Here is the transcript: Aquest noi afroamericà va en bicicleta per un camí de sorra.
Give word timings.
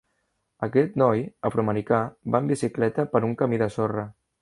Aquest 0.67 0.95
noi 1.01 1.21
afroamericà 1.51 2.01
va 2.37 2.43
en 2.45 2.51
bicicleta 2.55 3.09
per 3.15 3.27
un 3.31 3.41
camí 3.45 3.65
de 3.65 3.73
sorra. 3.81 4.13